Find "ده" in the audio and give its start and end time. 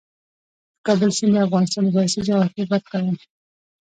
3.05-3.13